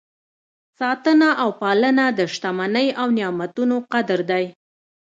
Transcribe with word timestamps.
ساتنه 0.79 1.29
او 1.41 1.49
پالنه 1.61 2.05
د 2.17 2.19
شتمنۍ 2.33 2.87
او 2.99 3.07
نعمتونو 3.17 3.75
قدر 3.93 4.19
دی. 4.31 4.45